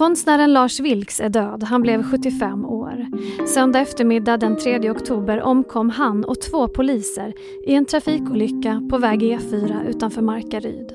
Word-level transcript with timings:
Konstnären 0.00 0.52
Lars 0.52 0.80
Vilks 0.80 1.20
är 1.20 1.28
död. 1.28 1.62
Han 1.62 1.82
blev 1.82 2.02
75 2.02 2.64
år. 2.64 3.06
Söndag 3.46 3.80
eftermiddag 3.80 4.36
den 4.36 4.56
3 4.56 4.90
oktober 4.90 5.42
omkom 5.42 5.90
han 5.90 6.24
och 6.24 6.40
två 6.40 6.68
poliser 6.68 7.34
i 7.66 7.74
en 7.74 7.86
trafikolycka 7.86 8.82
på 8.90 8.98
väg 8.98 9.22
E4 9.22 9.88
utanför 9.88 10.22
Markaryd. 10.22 10.94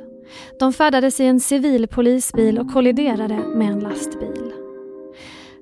De 0.60 0.74
färdades 0.74 1.20
i 1.20 1.26
en 1.26 1.40
civil 1.40 1.88
polisbil 1.88 2.60
och 2.60 2.74
kolliderade 2.74 3.38
med 3.56 3.72
en 3.72 3.80
lastbil. 3.80 4.54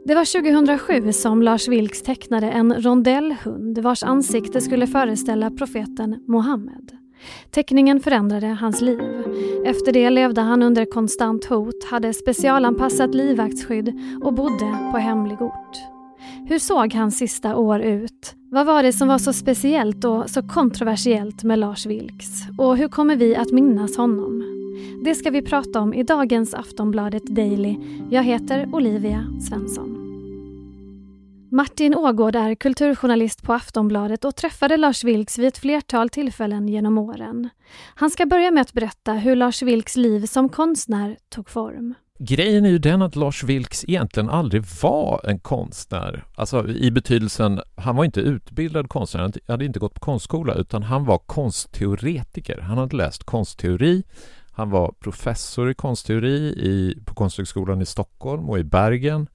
Det 0.06 0.16
var 0.16 0.42
2007 0.42 1.12
som 1.12 1.42
Lars 1.42 1.68
Vilks 1.68 2.02
tecknade 2.02 2.52
en 2.52 2.82
rondellhund 2.82 3.78
vars 3.78 4.04
ansikte 4.04 4.62
skulle 4.62 4.88
föreställa 4.88 5.52
profeten 5.52 6.24
Mohammed. 6.28 7.03
Teckningen 7.52 8.00
förändrade 8.00 8.48
hans 8.48 8.82
liv. 8.82 9.02
Efter 9.66 9.92
det 9.92 10.10
levde 10.10 10.42
han 10.42 10.64
under 10.64 10.86
konstant 10.86 11.46
hot, 11.46 11.84
hade 11.84 12.14
specialanpassat 12.14 13.16
livvaktsskydd 13.16 14.00
och 14.24 14.34
bodde 14.34 14.92
på 14.92 14.98
hemlig 14.98 15.42
ort. 15.42 15.78
Hur 16.46 16.60
såg 16.60 16.94
hans 16.94 17.18
sista 17.18 17.56
år 17.56 17.82
ut? 17.82 18.36
Vad 18.52 18.66
var 18.66 18.84
det 18.84 18.94
som 18.94 19.08
var 19.08 19.18
så 19.18 19.34
speciellt 19.34 20.06
och 20.06 20.30
så 20.30 20.48
kontroversiellt 20.48 21.44
med 21.44 21.60
Lars 21.60 21.86
Vilks? 21.86 22.30
Och 22.58 22.78
hur 22.78 22.88
kommer 22.88 23.16
vi 23.16 23.36
att 23.36 23.52
minnas 23.52 23.98
honom? 23.98 24.44
Det 25.04 25.16
ska 25.16 25.30
vi 25.30 25.42
prata 25.42 25.80
om 25.80 25.94
i 25.94 26.04
dagens 26.04 26.54
Aftonbladet 26.54 27.24
Daily. 27.24 27.76
Jag 28.10 28.24
heter 28.24 28.70
Olivia 28.74 29.26
Svensson. 29.50 30.03
Martin 31.56 31.96
Ågård 31.96 32.36
är 32.36 32.56
kulturjournalist 32.56 33.44
på 33.44 33.54
Aftonbladet 33.54 34.26
och 34.26 34.36
träffade 34.36 34.78
Lars 34.78 35.04
Vilks 35.04 35.38
vid 35.38 35.48
ett 35.48 35.58
flertal 35.58 36.10
tillfällen 36.10 36.68
genom 36.68 36.98
åren. 36.98 37.50
Han 37.96 38.10
ska 38.10 38.26
börja 38.26 38.52
med 38.52 38.62
att 38.62 38.74
berätta 38.74 39.14
hur 39.14 39.36
Lars 39.36 39.62
Vilks 39.62 39.96
liv 39.96 40.26
som 40.26 40.50
konstnär 40.50 41.18
tog 41.30 41.50
form. 41.50 41.94
Grejen 42.20 42.66
är 42.66 42.70
ju 42.70 42.78
den 42.78 43.02
att 43.02 43.16
Lars 43.16 43.44
Vilks 43.44 43.84
egentligen 43.84 44.30
aldrig 44.30 44.64
var 44.82 45.22
en 45.24 45.40
konstnär. 45.40 46.26
Alltså 46.36 46.68
i 46.68 46.92
betydelsen, 46.92 47.62
han 47.76 47.96
var 47.96 48.06
inte 48.06 48.22
utbildad 48.22 48.90
konstnär, 48.90 49.22
han 49.22 49.34
hade 49.48 49.66
inte 49.66 49.80
gått 49.80 49.94
på 49.94 50.00
konstskola 50.00 50.54
utan 50.54 50.84
han 50.84 51.06
var 51.06 51.18
konstteoretiker. 51.18 52.60
Han 52.60 52.78
hade 52.78 52.96
läst 52.96 53.24
konstteori, 53.24 54.04
han 54.52 54.70
var 54.70 54.92
professor 55.00 55.72
i 55.72 55.74
konstteori 55.74 56.38
i, 56.48 57.04
på 57.06 57.14
Konsthögskolan 57.14 57.82
i 57.82 57.86
Stockholm 57.86 58.50
och 58.50 58.60
i 58.60 58.64
Bergen. 58.64 59.28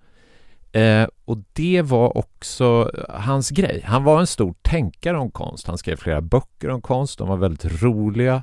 Eh, 0.79 1.09
och 1.25 1.39
det 1.53 1.83
var 1.83 2.17
också 2.17 2.91
hans 3.09 3.51
grej. 3.51 3.83
Han 3.85 4.05
var 4.05 4.21
en 4.21 4.27
stor 4.27 4.55
tänkare 4.63 5.19
om 5.19 5.31
konst. 5.31 5.67
Han 5.67 5.79
skrev 5.79 5.97
flera 5.97 6.21
böcker 6.21 6.69
om 6.71 6.83
konst. 6.83 7.19
De 7.19 7.29
var 7.29 7.37
väldigt 7.37 7.83
roliga, 7.83 8.43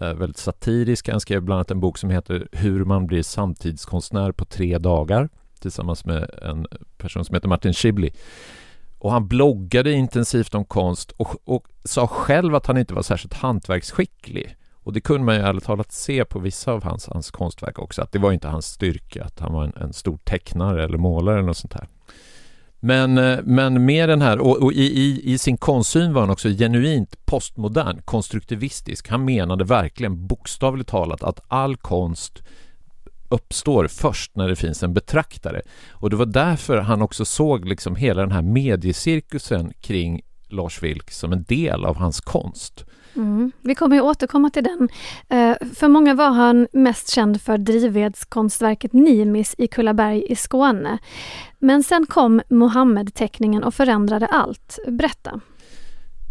eh, 0.00 0.14
väldigt 0.14 0.38
satiriska. 0.38 1.12
Han 1.12 1.20
skrev 1.20 1.42
bland 1.42 1.56
annat 1.56 1.70
en 1.70 1.80
bok 1.80 1.98
som 1.98 2.10
heter 2.10 2.48
Hur 2.52 2.84
man 2.84 3.06
blir 3.06 3.22
samtidskonstnär 3.22 4.32
på 4.32 4.44
tre 4.44 4.78
dagar 4.78 5.28
tillsammans 5.60 6.04
med 6.04 6.30
en 6.42 6.66
person 6.98 7.24
som 7.24 7.34
heter 7.34 7.48
Martin 7.48 7.74
Schibbli. 7.74 8.12
Och 8.98 9.12
han 9.12 9.28
bloggade 9.28 9.92
intensivt 9.92 10.54
om 10.54 10.64
konst 10.64 11.10
och, 11.10 11.36
och 11.44 11.66
sa 11.84 12.06
själv 12.06 12.54
att 12.54 12.66
han 12.66 12.78
inte 12.78 12.94
var 12.94 13.02
särskilt 13.02 13.34
hantverksskicklig. 13.34 14.56
Och 14.82 14.92
det 14.92 15.00
kunde 15.00 15.24
man 15.24 15.34
ju 15.34 15.40
ärligt 15.40 15.64
talat 15.64 15.92
se 15.92 16.24
på 16.24 16.38
vissa 16.38 16.72
av 16.72 16.84
hans, 16.84 17.06
hans 17.06 17.30
konstverk 17.30 17.78
också, 17.78 18.02
att 18.02 18.12
det 18.12 18.18
var 18.18 18.32
inte 18.32 18.48
hans 18.48 18.66
styrka, 18.66 19.24
att 19.24 19.40
han 19.40 19.52
var 19.52 19.64
en, 19.64 19.72
en 19.76 19.92
stor 19.92 20.18
tecknare 20.24 20.84
eller 20.84 20.98
målare 20.98 21.34
eller 21.34 21.46
något 21.46 21.56
sånt 21.56 21.74
här. 21.74 21.88
Men, 22.84 23.18
eh, 23.18 23.38
men 23.44 23.84
med 23.84 24.08
den 24.08 24.22
här, 24.22 24.38
och, 24.38 24.62
och 24.62 24.72
i, 24.72 24.82
i, 24.82 25.32
i, 25.32 25.38
sin 25.38 25.56
konstsyn 25.56 26.12
var 26.12 26.20
han 26.20 26.30
också 26.30 26.48
genuint 26.48 27.26
postmodern, 27.26 28.02
konstruktivistisk. 28.04 29.08
Han 29.08 29.24
menade 29.24 29.64
verkligen 29.64 30.26
bokstavligt 30.26 30.90
talat 30.90 31.22
att 31.22 31.40
all 31.48 31.76
konst 31.76 32.42
uppstår 33.28 33.86
först 33.86 34.36
när 34.36 34.48
det 34.48 34.56
finns 34.56 34.82
en 34.82 34.94
betraktare. 34.94 35.62
Och 35.90 36.10
det 36.10 36.16
var 36.16 36.26
därför 36.26 36.76
han 36.76 37.02
också 37.02 37.24
såg 37.24 37.68
liksom 37.68 37.96
hela 37.96 38.20
den 38.22 38.32
här 38.32 38.42
mediecirkusen 38.42 39.72
kring 39.80 40.22
Lars 40.48 40.82
Vilk 40.82 41.10
som 41.10 41.32
en 41.32 41.42
del 41.42 41.84
av 41.84 41.96
hans 41.96 42.20
konst. 42.20 42.84
Mm. 43.16 43.52
Vi 43.60 43.74
kommer 43.74 43.96
ju 43.96 44.02
återkomma 44.02 44.50
till 44.50 44.64
den. 44.64 44.88
Eh, 45.28 45.56
för 45.74 45.88
många 45.88 46.14
var 46.14 46.30
han 46.30 46.68
mest 46.72 47.10
känd 47.10 47.42
för 47.42 47.58
drivvedskonstverket 47.58 48.92
Nimis 48.92 49.54
i 49.58 49.66
Kullaberg 49.66 50.24
i 50.28 50.36
Skåne. 50.36 50.98
Men 51.58 51.82
sen 51.82 52.06
kom 52.06 52.42
Mohammed-teckningen 52.48 53.64
och 53.64 53.74
förändrade 53.74 54.26
allt. 54.26 54.78
Berätta. 54.88 55.40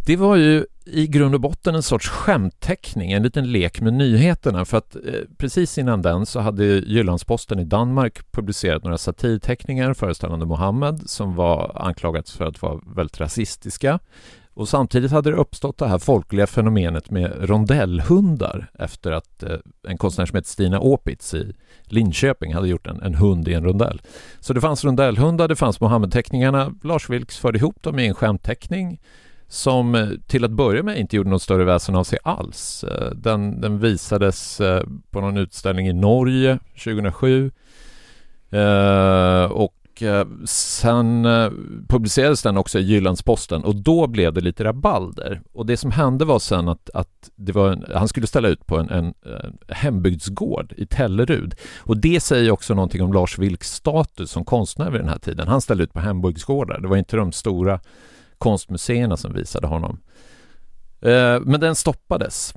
Det 0.06 0.16
var 0.16 0.36
ju 0.36 0.66
i 0.86 1.08
grund 1.08 1.36
och 1.36 1.41
botten 1.41 1.75
en 1.75 1.84
sorts 1.84 2.09
skämtteckning, 2.09 3.12
en 3.12 3.24
liten 3.24 3.52
lek 3.52 3.81
med 3.81 3.94
nyheterna 3.94 4.66
för 4.66 4.78
att 4.78 4.96
eh, 4.96 5.02
precis 5.38 5.78
innan 5.78 6.02
den 6.02 6.25
så 6.25 6.40
hade 6.40 6.64
Jyllandsposten 6.66 7.59
i 7.59 7.64
Danmark 7.66 8.31
publicerat 8.31 8.84
några 8.84 8.97
satirteckningar 8.97 9.94
föreställande 9.94 10.46
Mohammed 10.46 11.09
som 11.09 11.36
var 11.36 11.81
anklagats 11.86 12.31
för 12.31 12.46
att 12.46 12.62
vara 12.62 12.80
väldigt 12.96 13.20
rasistiska. 13.20 14.00
Och 14.53 14.69
samtidigt 14.69 15.12
hade 15.12 15.31
det 15.31 15.38
uppstått 15.38 15.78
det 15.78 15.88
här 15.88 15.97
folkliga 15.97 16.47
fenomenet 16.47 17.09
med 17.09 17.50
rondellhundar 17.50 18.72
efter 18.79 19.12
att 19.12 19.44
eh, 19.44 19.57
en 19.88 19.97
konstnär 19.97 20.25
som 20.25 20.35
heter 20.35 20.50
Stina 20.50 20.79
Opitz 20.79 21.34
i 21.34 21.56
Linköping 21.84 22.53
hade 22.53 22.67
gjort 22.67 22.88
en, 22.88 23.01
en 23.01 23.16
hund 23.16 23.47
i 23.47 23.53
en 23.53 23.63
rondell. 23.63 24.01
Så 24.40 24.53
det 24.53 24.61
fanns 24.61 24.84
rondellhundar, 24.84 25.47
det 25.47 25.56
fanns 25.56 25.81
Mohammed-teckningarna. 25.81 26.75
Lars 26.84 27.09
Vilks 27.09 27.38
förde 27.38 27.57
ihop 27.57 27.84
dem 27.84 28.00
i 28.00 28.07
en 28.07 28.13
skämtteckning 28.13 29.00
som 29.51 29.95
eh, 29.95 30.09
till 30.28 30.45
att 30.45 30.51
börja 30.51 30.84
med 30.84 30.97
inte 30.97 31.16
gjorde 31.16 31.29
något 31.29 31.41
större 31.41 31.63
väsen 31.63 31.95
av 31.95 32.03
sig 32.03 32.19
alls. 32.23 32.84
Eh, 32.84 33.11
den, 33.11 33.61
den 33.61 33.79
visades 33.79 34.61
eh, 34.61 34.84
på 35.09 35.22
någon 35.22 35.38
utställning 35.38 35.88
i 35.88 35.94
Norge 35.94 36.59
2007 36.84 37.51
och 39.50 39.81
Eh, 40.01 40.25
sen 40.45 41.25
eh, 41.25 41.51
publicerades 41.88 42.41
den 42.41 42.57
också 42.57 42.79
i 42.79 42.81
Jyllandsposten 42.81 43.63
och 43.63 43.75
då 43.75 44.07
blev 44.07 44.34
det 44.34 44.41
lite 44.41 44.63
rabalder. 44.63 45.41
Och 45.53 45.66
det 45.66 45.78
som 45.78 45.91
hände 45.91 46.25
var 46.25 46.39
sen 46.39 46.67
att, 46.67 46.89
att 46.94 47.29
det 47.35 47.51
var 47.51 47.72
en, 47.72 47.85
han 47.94 48.07
skulle 48.07 48.28
ställa 48.28 48.47
ut 48.47 48.66
på 48.66 48.78
en, 48.78 48.90
en, 48.90 49.06
en 49.06 49.57
hembygdsgård 49.67 50.73
i 50.78 50.85
Tellerud. 50.85 51.56
Och 51.79 51.97
det 51.97 52.19
säger 52.19 52.51
också 52.51 52.73
någonting 52.73 53.01
om 53.01 53.13
Lars 53.13 53.40
Vilks 53.40 53.73
status 53.73 54.31
som 54.31 54.45
konstnär 54.45 54.91
vid 54.91 55.01
den 55.01 55.09
här 55.09 55.19
tiden. 55.19 55.47
Han 55.47 55.61
ställde 55.61 55.84
ut 55.84 55.94
på 55.94 56.00
hembygdsgårdar. 56.00 56.79
Det 56.79 56.88
var 56.88 56.97
inte 56.97 57.17
de 57.17 57.31
stora 57.31 57.79
konstmuseerna 58.38 59.17
som 59.17 59.34
visade 59.34 59.67
honom. 59.67 60.00
Men 61.41 61.59
den 61.59 61.75
stoppades. 61.75 62.53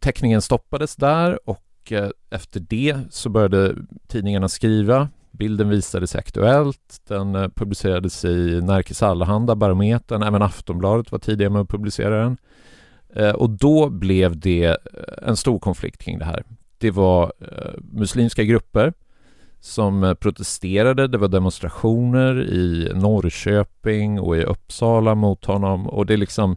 Teckningen 0.00 0.42
stoppades 0.42 0.96
där 0.96 1.48
och 1.48 1.92
efter 2.30 2.60
det 2.60 2.96
så 3.10 3.28
började 3.28 3.74
tidningarna 4.08 4.48
skriva. 4.48 5.08
Bilden 5.32 5.68
visades 5.68 6.14
i 6.14 6.18
Aktuellt, 6.18 7.00
den 7.08 7.34
eh, 7.34 7.48
publicerades 7.48 8.24
i 8.24 8.60
Närkes 8.60 9.02
Allehanda, 9.02 9.54
Barometern, 9.54 10.22
även 10.22 10.42
Aftonbladet 10.42 11.12
var 11.12 11.18
tidiga 11.18 11.50
med 11.50 11.62
att 11.62 11.68
publicera 11.68 12.22
den. 12.22 12.36
Eh, 13.14 13.30
och 13.30 13.50
då 13.50 13.88
blev 13.88 14.40
det 14.40 14.64
eh, 14.64 14.76
en 15.28 15.36
stor 15.36 15.58
konflikt 15.58 16.02
kring 16.02 16.18
det 16.18 16.24
här. 16.24 16.44
Det 16.78 16.90
var 16.90 17.32
muslimska 17.92 18.44
grupper 18.44 18.92
som 19.60 20.16
protesterade. 20.20 21.08
Det 21.08 21.18
var 21.18 21.28
demonstrationer 21.28 22.42
i 22.42 22.92
Norrköping 22.94 24.20
och 24.20 24.36
i 24.36 24.44
Uppsala 24.44 25.14
mot 25.14 25.44
honom 25.44 25.86
och 25.88 26.06
det 26.06 26.16
liksom 26.16 26.56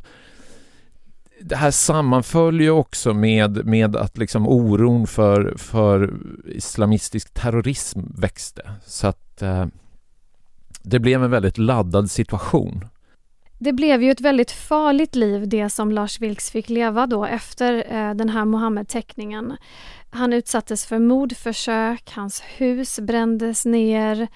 det 1.47 1.55
här 1.55 1.71
sammanföll 1.71 2.61
ju 2.61 2.69
också 2.69 3.13
med, 3.13 3.65
med 3.65 3.95
att 3.95 4.17
liksom 4.17 4.47
oron 4.47 5.07
för, 5.07 5.53
för 5.57 6.13
islamistisk 6.45 7.33
terrorism 7.33 7.99
växte. 8.17 8.71
Så 8.85 9.07
att 9.07 9.41
eh, 9.41 9.65
det 10.83 10.99
blev 10.99 11.23
en 11.23 11.31
väldigt 11.31 11.57
laddad 11.57 12.11
situation. 12.11 12.85
Det 13.59 13.73
blev 13.73 14.03
ju 14.03 14.11
ett 14.11 14.21
väldigt 14.21 14.51
farligt 14.51 15.15
liv 15.15 15.49
det 15.49 15.69
som 15.69 15.91
Lars 15.91 16.19
Vilks 16.19 16.51
fick 16.51 16.69
leva 16.69 17.07
då 17.07 17.25
efter 17.25 17.73
eh, 17.95 18.13
den 18.13 18.29
här 18.29 18.45
Mohammed-teckningen. 18.45 19.57
Han 20.09 20.33
utsattes 20.33 20.85
för 20.85 20.99
mordförsök, 20.99 22.11
hans 22.11 22.43
hus 22.57 22.99
brändes 22.99 23.65
ner. 23.65 24.27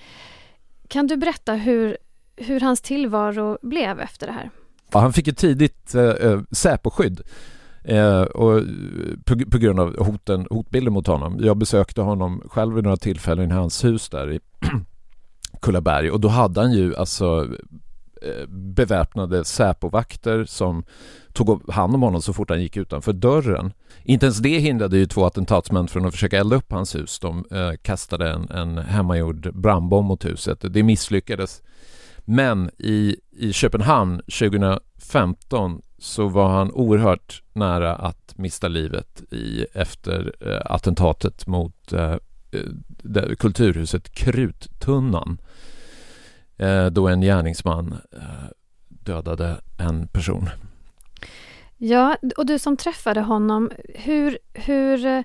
Kan 0.87 1.07
du 1.07 1.17
berätta 1.17 1.53
hur, 1.53 1.97
hur 2.35 2.59
hans 2.59 2.81
tillvaro 2.81 3.57
blev 3.61 3.99
efter 3.99 4.27
det 4.27 4.33
här? 4.33 4.49
Han 4.91 5.13
fick 5.13 5.27
ett 5.27 5.37
tidigt 5.37 5.95
eh, 5.95 6.03
eh 6.03 6.39
Säpo-skydd 6.51 7.21
eh, 7.83 8.21
och, 8.21 8.61
på, 9.25 9.39
på, 9.51 9.57
grund 9.57 9.79
av 9.79 10.05
hoten, 10.05 10.47
hotbilden 10.49 10.93
mot 10.93 11.07
honom. 11.07 11.37
Jag 11.39 11.57
besökte 11.57 12.01
honom 12.01 12.43
själv 12.49 12.75
vid 12.75 12.83
några 12.83 12.97
tillfällen 12.97 13.51
i 13.51 13.53
hans 13.53 13.83
hus 13.83 14.09
där 14.09 14.31
i 14.31 14.39
Kullaberg 15.61 16.11
och 16.11 16.19
då 16.19 16.27
hade 16.27 16.61
han 16.61 16.71
ju 16.71 16.95
alltså 16.95 17.47
Eh, 18.21 18.47
beväpnade 18.47 19.45
Säpo-vakter 19.45 20.45
som 20.45 20.83
tog 21.33 21.71
hand 21.71 21.95
om 21.95 22.01
honom 22.01 22.21
så 22.21 22.33
fort 22.33 22.49
han 22.49 22.61
gick 22.61 22.77
utanför 22.77 23.13
dörren. 23.13 23.73
Inte 24.03 24.25
ens 24.25 24.37
det 24.37 24.59
hindrade 24.59 24.97
ju 24.97 25.05
två 25.05 25.25
attentatsmän 25.25 25.87
från 25.87 26.05
att 26.05 26.13
försöka 26.13 26.37
elda 26.37 26.55
upp 26.55 26.71
hans 26.71 26.95
hus. 26.95 27.19
De 27.19 27.45
eh, 27.51 27.71
kastade 27.81 28.29
en, 28.29 28.49
en 28.49 28.77
hemmagjord 28.77 29.53
brandbomb 29.53 30.07
mot 30.07 30.25
huset. 30.25 30.65
Det 30.69 30.83
misslyckades. 30.83 31.61
Men 32.31 32.69
i, 32.77 33.15
i 33.31 33.53
Köpenhamn 33.53 34.17
2015 34.17 35.81
så 35.97 36.27
var 36.27 36.49
han 36.49 36.71
oerhört 36.71 37.43
nära 37.53 37.95
att 37.95 38.37
mista 38.37 38.67
livet 38.67 39.33
i, 39.33 39.65
efter 39.73 40.33
eh, 40.39 40.71
attentatet 40.71 41.47
mot 41.47 41.93
eh, 41.93 42.13
eh, 42.51 42.61
det, 42.87 43.35
kulturhuset 43.35 44.11
Kruttunnan 44.11 45.37
eh, 46.57 46.85
då 46.85 47.07
en 47.07 47.21
gärningsman 47.21 47.95
eh, 48.11 48.49
dödade 48.87 49.55
en 49.77 50.07
person. 50.07 50.49
Ja, 51.77 52.17
och 52.37 52.45
du 52.45 52.59
som 52.59 52.77
träffade 52.77 53.21
honom, 53.21 53.71
hur, 53.95 54.37
hur 54.53 55.05
eh, 55.05 55.21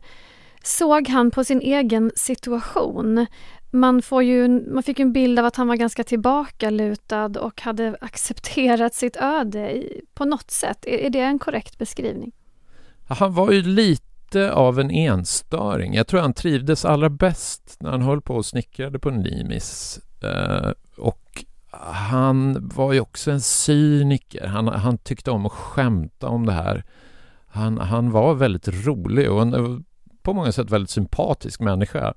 såg 0.62 1.09
han 1.09 1.31
på 1.31 1.45
sin 1.45 1.61
egen 1.61 2.11
situation? 2.17 3.27
Man, 3.75 4.03
får 4.03 4.23
ju, 4.23 4.49
man 4.49 4.82
fick 4.82 5.00
en 5.00 5.12
bild 5.12 5.38
av 5.38 5.44
att 5.44 5.56
han 5.56 5.69
var 5.69 5.76
ganska 5.76 6.05
tillbakalutad 6.05 7.41
och 7.41 7.62
hade 7.62 7.97
accepterat 8.00 8.94
sitt 8.94 9.17
öde 9.17 9.82
på 10.15 10.25
något 10.25 10.50
sätt. 10.50 10.87
Är, 10.87 10.99
är 10.99 11.11
det 11.11 11.21
en 11.21 11.38
korrekt 11.38 11.79
beskrivning? 11.79 12.32
Han 13.09 13.35
var 13.35 13.53
ju 13.53 13.62
lite 13.62 14.53
av 14.53 14.81
en 14.81 14.91
enstöring. 14.91 15.94
Jag 15.94 16.06
tror 16.06 16.21
han 16.21 16.35
trivdes 16.35 16.85
allra 16.85 17.11
bäst 17.11 17.76
när 17.81 17.91
han 17.91 18.03
höll 18.03 18.21
på 18.21 18.35
och 18.35 18.47
snickrade 18.47 18.99
på 18.99 19.11
Nimis. 19.11 20.00
Eh, 20.23 20.71
och 20.97 21.44
han 21.93 22.69
var 22.69 22.93
ju 22.93 23.00
också 23.00 23.31
en 23.31 23.41
cyniker. 23.41 24.47
Han, 24.47 24.69
han 24.69 24.99
tyckte 24.99 25.31
om 25.31 25.47
att 25.47 25.53
skämta 25.53 26.29
om 26.29 26.47
det 26.47 26.53
här. 26.53 26.85
Han, 27.47 27.79
han 27.79 28.11
var 28.11 28.35
väldigt 28.35 28.87
rolig 28.87 29.31
och 29.31 29.43
en, 29.43 29.85
på 30.23 30.32
många 30.32 30.53
sätt 30.53 30.71
väldigt 30.71 30.91
sympatisk 30.91 31.61
människa. 31.61 32.15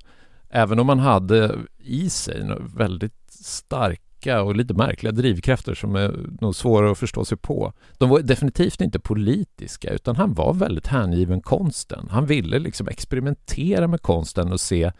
Även 0.49 0.79
om 0.79 0.89
han 0.89 0.99
hade 0.99 1.55
i 1.77 2.09
sig 2.09 2.49
väldigt 2.75 3.13
starka 3.29 4.41
och 4.41 4.55
lite 4.55 4.73
märkliga 4.73 5.11
drivkrafter 5.11 5.75
som 5.75 5.95
är 5.95 6.15
nog 6.41 6.55
svåra 6.55 6.91
att 6.91 6.97
förstå 6.97 7.25
sig 7.25 7.38
på. 7.38 7.73
De 7.97 8.09
var 8.09 8.19
definitivt 8.19 8.81
inte 8.81 8.99
politiska 8.99 9.89
utan 9.89 10.15
han 10.15 10.33
var 10.33 10.53
väldigt 10.53 10.88
hängiven 10.88 11.41
konsten. 11.41 12.07
Han 12.11 12.25
ville 12.25 12.59
liksom 12.59 12.88
experimentera 12.88 13.88
med 13.88 14.01
konsten 14.01 14.51
och 14.51 14.61
se 14.61 14.91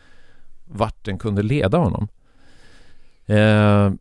vart 0.66 1.06
den 1.06 1.18
kunde 1.18 1.44
leda 1.44 1.78
honom. 1.78 2.08
Eh, 3.26 3.92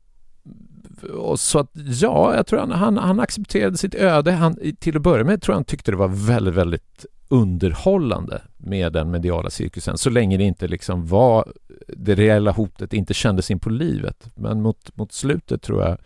och 1.14 1.40
så 1.40 1.58
att 1.58 1.70
ja, 1.74 2.34
jag 2.34 2.46
tror 2.46 2.60
han, 2.60 2.70
han, 2.70 2.96
han 2.96 3.20
accepterade 3.20 3.76
sitt 3.76 3.94
öde. 3.94 4.32
Han, 4.32 4.58
till 4.78 4.96
att 4.96 5.02
börja 5.02 5.24
med 5.24 5.42
tror 5.42 5.52
jag 5.52 5.56
han 5.56 5.64
tyckte 5.64 5.90
det 5.90 5.96
var 5.96 6.08
väldigt, 6.08 6.54
väldigt 6.54 7.06
underhållande 7.28 8.42
med 8.56 8.92
den 8.92 9.10
mediala 9.10 9.50
cirkusen 9.50 9.98
så 9.98 10.10
länge 10.10 10.36
det 10.36 10.44
inte 10.44 10.68
liksom 10.68 11.06
var 11.06 11.52
det 11.88 12.14
reella 12.14 12.50
hotet 12.50 12.92
inte 12.92 13.14
kändes 13.14 13.50
in 13.50 13.58
på 13.58 13.70
livet. 13.70 14.30
Men 14.34 14.62
mot, 14.62 14.96
mot 14.96 15.12
slutet 15.12 15.62
tror 15.62 15.82
jag 15.82 15.98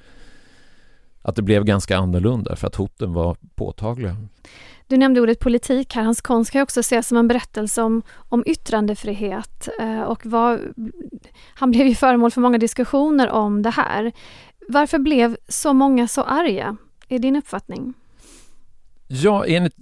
att 1.22 1.36
det 1.36 1.42
blev 1.42 1.64
ganska 1.64 1.96
annorlunda 1.98 2.56
för 2.56 2.66
att 2.66 2.74
hoten 2.74 3.12
var 3.12 3.36
påtagliga. 3.54 4.16
Du 4.86 4.96
nämnde 4.96 5.20
ordet 5.20 5.40
politik 5.40 5.94
här. 5.94 6.02
Hans 6.02 6.20
konst 6.20 6.50
kan 6.50 6.62
också 6.62 6.80
ses 6.80 7.08
som 7.08 7.16
en 7.16 7.28
berättelse 7.28 7.82
om, 7.82 8.02
om 8.28 8.44
yttrandefrihet 8.46 9.68
eh, 9.80 10.02
och 10.02 10.26
var, 10.26 10.60
han 11.54 11.70
blev 11.70 11.86
ju 11.86 11.94
föremål 11.94 12.30
för 12.30 12.40
många 12.40 12.58
diskussioner 12.58 13.30
om 13.30 13.62
det 13.62 13.70
här. 13.70 14.12
Varför 14.68 14.98
blev 14.98 15.36
så 15.48 15.72
många 15.72 16.08
så 16.08 16.22
arga? 16.22 16.76
Är 17.08 17.18
din 17.18 17.36
uppfattning? 17.36 17.94
Ja, 19.06 19.46
enligt 19.46 19.76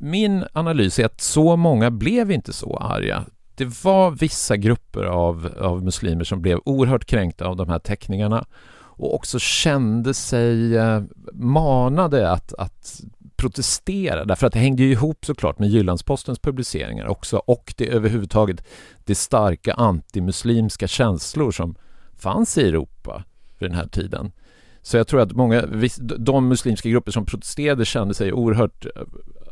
min 0.00 0.44
analys 0.52 0.98
är 0.98 1.04
att 1.04 1.20
så 1.20 1.56
många 1.56 1.90
blev 1.90 2.30
inte 2.30 2.52
så 2.52 2.76
arga. 2.76 3.24
Det 3.54 3.84
var 3.84 4.10
vissa 4.10 4.56
grupper 4.56 5.04
av, 5.04 5.54
av 5.60 5.84
muslimer 5.84 6.24
som 6.24 6.42
blev 6.42 6.58
oerhört 6.64 7.04
kränkta 7.04 7.46
av 7.46 7.56
de 7.56 7.68
här 7.68 7.78
teckningarna 7.78 8.46
och 9.00 9.14
också 9.14 9.38
kände 9.38 10.14
sig 10.14 10.76
eh, 10.76 11.02
manade 11.32 12.30
att, 12.30 12.54
att 12.54 13.00
protestera 13.36 14.24
därför 14.24 14.46
att 14.46 14.52
det 14.52 14.58
hängde 14.58 14.82
ju 14.82 14.92
ihop 14.92 15.24
såklart 15.24 15.58
med 15.58 15.68
Jyllandspostens 15.68 16.38
publiceringar 16.38 17.06
också 17.06 17.36
och 17.36 17.74
det 17.76 17.88
överhuvudtaget 17.88 18.64
det 19.04 19.14
starka 19.14 19.74
antimuslimska 19.74 20.88
känslor 20.88 21.50
som 21.50 21.74
fanns 22.18 22.58
i 22.58 22.68
Europa 22.68 23.24
vid 23.58 23.70
den 23.70 23.76
här 23.76 23.86
tiden. 23.86 24.32
Så 24.82 24.96
jag 24.96 25.06
tror 25.06 25.20
att 25.20 25.32
många, 25.32 25.62
de 25.98 26.48
muslimska 26.48 26.88
grupper 26.88 27.12
som 27.12 27.26
protesterade 27.26 27.84
kände 27.84 28.14
sig 28.14 28.32
oerhört 28.32 28.86
eh, 28.86 28.90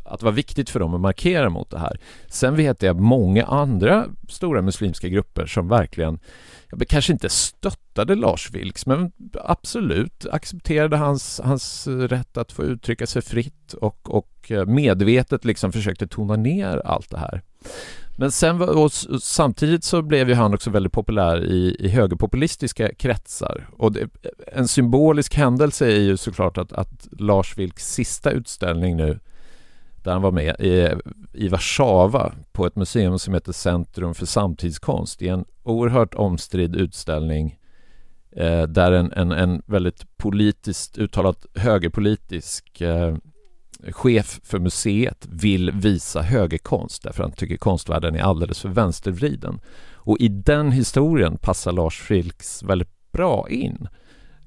att 0.05 0.19
det 0.19 0.25
var 0.25 0.31
viktigt 0.31 0.69
för 0.69 0.79
dem 0.79 0.93
att 0.93 1.01
markera 1.01 1.49
mot 1.49 1.69
det 1.69 1.79
här. 1.79 1.99
Sen 2.27 2.55
vet 2.55 2.81
jag 2.81 2.99
många 2.99 3.45
andra 3.45 4.05
stora 4.29 4.61
muslimska 4.61 5.07
grupper 5.07 5.45
som 5.45 5.67
verkligen 5.67 6.19
jag 6.71 6.87
kanske 6.87 7.13
inte 7.13 7.29
stöttade 7.29 8.15
Lars 8.15 8.51
Vilks 8.51 8.85
men 8.85 9.11
absolut 9.33 10.25
accepterade 10.31 10.97
hans, 10.97 11.41
hans 11.43 11.87
rätt 11.87 12.37
att 12.37 12.51
få 12.51 12.63
uttrycka 12.63 13.07
sig 13.07 13.21
fritt 13.21 13.73
och, 13.73 14.15
och 14.15 14.51
eh, 14.51 14.65
medvetet 14.65 15.45
liksom 15.45 15.71
försökte 15.71 16.07
tona 16.07 16.35
ner 16.35 16.81
allt 16.85 17.09
det 17.09 17.17
här. 17.17 17.41
Men 18.17 18.31
sen 18.31 18.61
och 18.61 18.91
samtidigt 19.21 19.83
så 19.83 20.01
blev 20.01 20.29
ju 20.29 20.35
han 20.35 20.53
också 20.53 20.69
väldigt 20.69 20.93
populär 20.93 21.45
i, 21.45 21.75
i 21.79 21.89
högerpopulistiska 21.89 22.93
kretsar. 22.93 23.69
Och 23.77 23.91
det, 23.91 24.09
en 24.47 24.67
symbolisk 24.67 25.35
händelse 25.35 25.85
är 25.85 25.99
ju 25.99 26.17
såklart 26.17 26.57
att, 26.57 26.73
att 26.73 27.07
Lars 27.11 27.57
Vilks 27.57 27.93
sista 27.93 28.31
utställning 28.31 28.97
nu 28.97 29.19
där 30.03 30.11
han 30.11 30.21
var 30.21 30.31
med 30.31 30.55
i, 30.59 30.89
i 31.33 31.47
Warszawa 31.47 32.33
på 32.51 32.65
ett 32.65 32.75
museum 32.75 33.19
som 33.19 33.33
heter 33.33 33.51
Centrum 33.51 34.13
för 34.13 34.25
samtidskonst 34.25 35.21
i 35.21 35.27
en 35.27 35.45
oerhört 35.63 36.15
omstridd 36.15 36.75
utställning 36.75 37.59
eh, 38.31 38.63
där 38.63 38.91
en, 38.91 39.13
en, 39.13 39.31
en 39.31 39.61
väldigt 39.65 40.17
politiskt 40.17 40.97
uttalat 40.97 41.45
högerpolitisk 41.55 42.81
eh, 42.81 43.15
chef 43.91 44.39
för 44.43 44.59
museet 44.59 45.27
vill 45.29 45.71
visa 45.71 46.21
högerkonst 46.21 47.03
därför 47.03 47.23
han 47.23 47.31
tycker 47.31 47.57
konstvärlden 47.57 48.15
är 48.15 48.21
alldeles 48.21 48.59
för 48.59 48.69
vänstervriden. 48.69 49.59
Och 49.93 50.17
i 50.19 50.27
den 50.27 50.71
historien 50.71 51.37
passar 51.37 51.71
Lars 51.71 52.11
Vilks 52.11 52.63
väldigt 52.63 53.11
bra 53.11 53.49
in. 53.49 53.87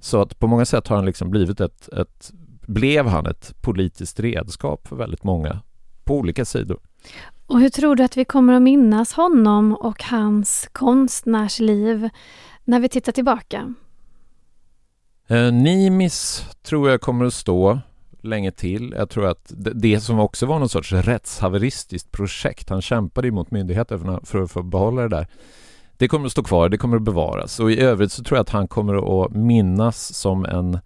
Så 0.00 0.22
att 0.22 0.38
på 0.38 0.46
många 0.46 0.64
sätt 0.64 0.88
har 0.88 0.96
han 0.96 1.06
liksom 1.06 1.31
blivit 1.31 1.60
ett, 1.60 1.88
ett 1.88 2.32
blev 2.67 3.06
han 3.06 3.26
ett 3.26 3.55
politiskt 3.61 4.20
redskap 4.20 4.88
för 4.88 4.97
väldigt 4.97 5.25
många 5.25 5.61
på 6.05 6.17
olika 6.17 6.44
sidor. 6.44 6.81
Och 7.47 7.61
hur 7.61 7.69
tror 7.69 7.97
du 7.97 8.05
att 8.05 8.17
vi 8.17 8.25
kommer 8.25 8.53
att 8.53 8.62
minnas 8.62 9.12
honom 9.12 9.73
och 9.73 10.03
hans 10.03 10.69
konstnärsliv 10.73 12.09
när 12.64 12.81
vi 12.81 12.88
tittar 12.88 13.12
tillbaka? 13.12 13.75
Eh, 15.29 15.53
Nimis 15.53 16.44
tror 16.62 16.91
jag 16.91 17.00
kommer 17.00 17.25
att 17.25 17.35
stå 17.35 17.81
länge 18.20 18.50
till. 18.50 18.94
Jag 18.97 19.11
tror 19.11 19.26
att 19.26 19.53
det 19.75 20.00
som 20.00 20.19
också 20.19 20.47
var 20.47 20.59
någon 20.59 20.69
sorts 20.69 20.93
rättshaveristiskt 20.93 22.12
projekt, 22.12 22.69
han 22.69 22.82
kämpade 22.82 23.29
emot 23.29 23.50
myndigheter 23.50 24.25
för 24.26 24.43
att 24.43 24.50
få 24.50 24.62
behålla 24.62 25.03
det 25.03 25.09
där. 25.09 25.26
Det 25.97 26.09
kommer 26.09 26.26
att 26.26 26.32
stå 26.32 26.43
kvar, 26.43 26.69
det 26.69 26.78
kommer 26.78 26.97
att 26.97 27.02
bevaras 27.02 27.61
och 27.61 27.73
i 27.73 27.81
övrigt 27.81 28.12
så 28.12 28.25
tror 28.25 28.37
jag 28.37 28.42
att 28.42 28.50
han 28.50 28.69
kommer 28.69 29.25
att 29.25 29.33
minnas 29.33 30.14
som 30.14 30.45
en 30.45 30.78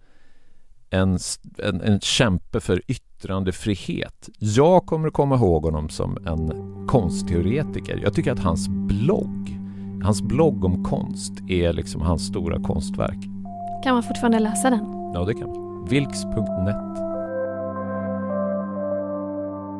en, 0.89 1.19
en, 1.63 1.81
en 1.81 1.99
kämpe 1.99 2.59
för 2.59 2.81
yttrandefrihet. 2.87 4.29
Jag 4.39 4.85
kommer 4.85 5.07
att 5.07 5.13
komma 5.13 5.35
ihåg 5.35 5.63
honom 5.63 5.89
som 5.89 6.17
en 6.27 6.51
konstteoretiker. 6.87 7.99
Jag 8.03 8.13
tycker 8.13 8.31
att 8.31 8.39
hans 8.39 8.67
blogg, 8.69 9.59
hans 10.03 10.21
blogg 10.21 10.65
om 10.65 10.83
konst 10.83 11.33
är 11.49 11.73
liksom 11.73 12.01
hans 12.01 12.27
stora 12.27 12.61
konstverk. 12.61 13.23
Kan 13.83 13.93
man 13.93 14.03
fortfarande 14.03 14.39
läsa 14.39 14.69
den? 14.69 15.11
Ja, 15.13 15.25
det 15.25 15.33
kan 15.33 15.49
man. 15.49 15.85
Vilks.net 15.89 16.97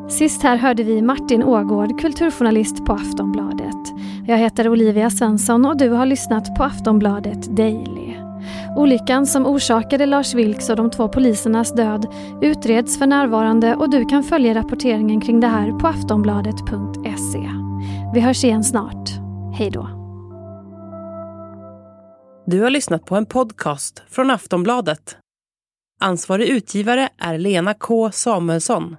Sist 0.10 0.44
här 0.44 0.58
hörde 0.58 0.84
vi 0.84 1.02
Martin 1.02 1.44
Ågård, 1.44 2.02
kulturjournalist 2.02 2.86
på 2.86 2.94
Aftonbladet. 2.94 3.94
Jag 4.28 4.38
heter 4.38 4.70
Olivia 4.70 5.10
Svensson 5.10 5.66
och 5.66 5.78
du 5.78 5.90
har 5.90 6.06
lyssnat 6.06 6.56
på 6.56 6.64
Aftonbladet 6.64 7.58
Daily. 7.58 8.07
Olyckan 8.77 9.27
som 9.27 9.46
orsakade 9.46 10.05
Lars 10.05 10.34
Vilks 10.34 10.69
och 10.69 10.75
de 10.75 10.89
två 10.91 11.10
polisernas 11.10 11.74
död 11.74 12.13
utreds 12.41 12.98
för 12.98 13.07
närvarande 13.07 13.75
och 13.75 13.89
du 13.89 14.05
kan 14.05 14.24
följa 14.24 14.55
rapporteringen 14.55 15.22
kring 15.22 15.39
det 15.39 15.48
här 15.48 15.72
på 15.72 15.88
aftonbladet.se. 15.88 17.50
Vi 18.13 18.19
hörs 18.19 18.43
igen 18.43 18.63
snart. 18.63 19.10
Hej 19.57 19.72
då. 19.72 19.89
Du 22.46 22.62
har 22.62 22.69
lyssnat 22.69 23.05
på 23.05 23.15
en 23.15 23.25
podcast 23.25 24.03
från 24.10 24.31
Aftonbladet. 24.31 25.17
Ansvarig 26.00 26.48
utgivare 26.48 27.10
är 27.17 27.38
Lena 27.38 27.74
K 27.74 28.12
Samuelsson. 28.12 28.96